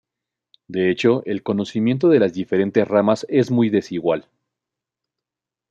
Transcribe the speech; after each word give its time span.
De 0.67 0.89
hecho 0.89 1.21
el 1.25 1.43
conocimiento 1.43 2.09
de 2.09 2.17
las 2.19 2.33
diferentes 2.33 2.87
ramas 2.87 3.23
es 3.29 3.51
muy 3.51 3.69
desigual. 3.69 4.25